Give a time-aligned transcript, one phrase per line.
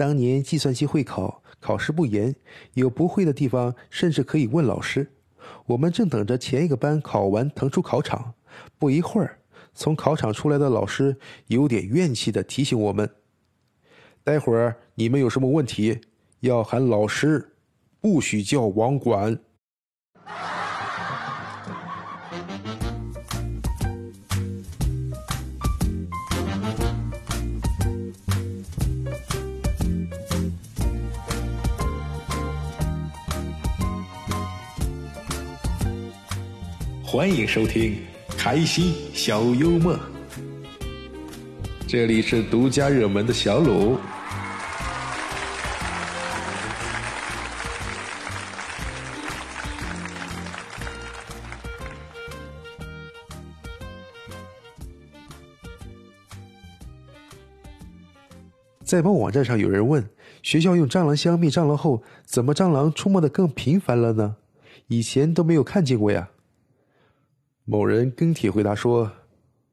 [0.00, 2.34] 当年计算机会考考试不严，
[2.72, 5.12] 有不会的地方甚至可以问老师。
[5.66, 8.32] 我们正等着前一个班考完腾出考场，
[8.78, 9.40] 不一会儿，
[9.74, 11.18] 从考场出来的老师
[11.48, 13.10] 有点怨气的提醒我们
[14.24, 16.00] ：“待会儿你们有什么问题，
[16.40, 17.52] 要喊老师，
[18.00, 19.38] 不许叫网管。”
[37.12, 37.96] 欢迎收听
[38.38, 39.94] 《开心小幽默》，
[41.88, 43.98] 这里是独家热门的小鲁。
[58.84, 60.08] 在某网站上，有人问：
[60.44, 64.36] 学校用蟑螂箱灭蟑螂后，怎么蟑螂出没的更频繁了呢？
[64.86, 66.28] 以前都没有看见过呀。
[67.64, 69.12] 某人跟帖回答说：“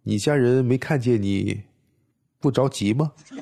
[0.03, 1.63] 你家人没看见你，
[2.39, 3.13] 不着急吗？”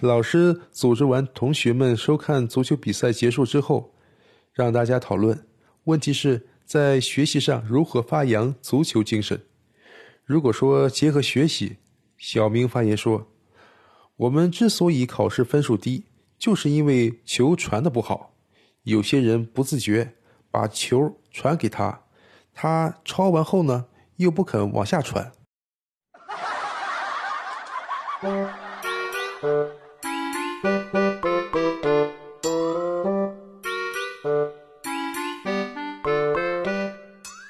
[0.00, 3.92] 老师组织完同学们收看足球比赛结束之后，
[4.52, 5.46] 让大家讨论，
[5.84, 9.40] 问题是在学习上如何发扬足球精神。
[10.28, 11.78] 如果说结合学习，
[12.18, 13.28] 小明发言说
[14.14, 16.04] ：“我们之所以考试分数低，
[16.38, 18.34] 就是因为球传的不好。
[18.82, 20.16] 有些人不自觉
[20.50, 22.02] 把球传给他，
[22.52, 25.32] 他抄完后呢，又不肯往下传。”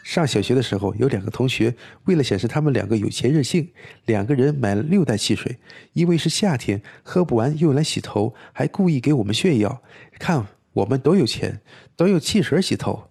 [0.08, 1.74] 上小学的时候，有两个同学
[2.06, 3.70] 为了显示他们两个有钱任性，
[4.06, 5.58] 两个人买了六袋汽水，
[5.92, 9.82] 因为是夏天，喝不完用来洗头，还故意给我们炫耀，
[10.18, 11.60] 看我们多有钱，
[11.94, 13.10] 都有汽水洗头。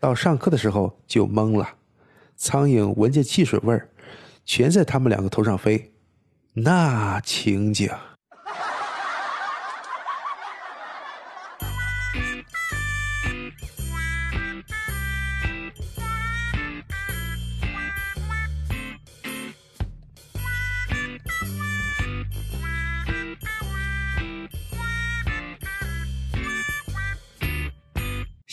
[0.00, 1.68] 到上课的时候就懵了，
[2.36, 3.90] 苍蝇闻见汽水味儿，
[4.46, 5.92] 全在他们两个头上飞，
[6.54, 7.90] 那情景。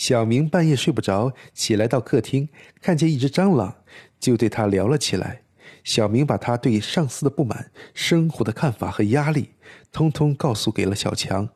[0.02, 2.48] 小明半夜睡不着，起来到客厅，
[2.80, 3.72] 看见一只蟑螂，
[4.18, 5.44] 就对他聊了起来。
[5.84, 9.50] 小明把他对上司的不满、生活的看法和压力，
[9.92, 11.48] 通通告诉给了小强。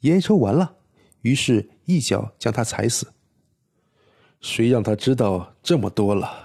[0.00, 0.76] 烟抽完了，
[1.22, 3.14] 于是一脚将他踩死。
[4.42, 6.44] 谁让他知道这么多了？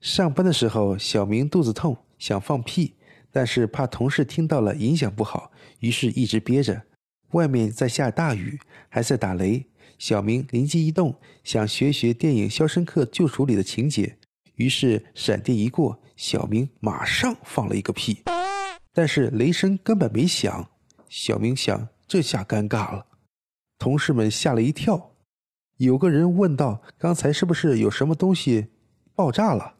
[0.00, 2.94] 上班的时候，小明肚子痛，想放屁，
[3.30, 6.82] 但是怕同事听到了影响不好，于是一直憋着。
[7.32, 8.58] 外面在下大雨，
[8.88, 9.66] 还在打雷，
[9.98, 14.16] 小明灵机一动，想学学电影《肖申克救赎》里的情节，
[14.54, 18.22] 于是闪电一过，小明马上放了一个屁，
[18.94, 20.66] 但是雷声根本没响。
[21.10, 23.04] 小明想，这下尴尬了，
[23.78, 25.12] 同事们吓了一跳。
[25.76, 28.68] 有个人问道：“刚才是不是有什么东西
[29.14, 29.74] 爆炸了？”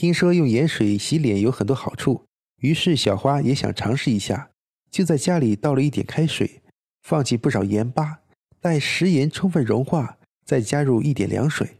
[0.00, 2.24] 听说用盐水洗脸有很多好处，
[2.60, 4.48] 于是小花也想尝试一下，
[4.90, 6.62] 就在家里倒了一点开水，
[7.02, 8.20] 放进不少盐巴，
[8.62, 11.76] 待食盐充分融化，再加入一点凉水。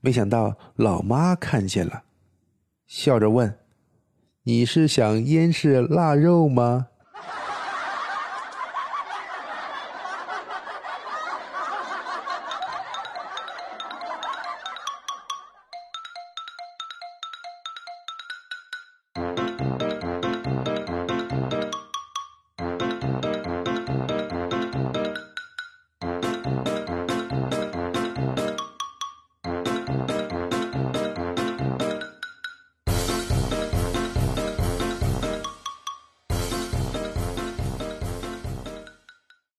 [0.00, 2.04] 没想到老妈看见了，
[2.86, 3.54] 笑着问
[4.44, 6.88] ：“你是想腌制腊肉吗？”